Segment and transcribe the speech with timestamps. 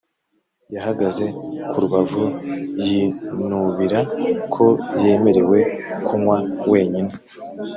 [0.75, 1.25] yahagaze
[1.69, 2.23] ku rubavu
[2.83, 3.99] yinubira
[4.53, 4.65] ko
[5.03, 5.59] yemerewe
[6.05, 6.37] kunywa
[6.71, 7.11] wenyine.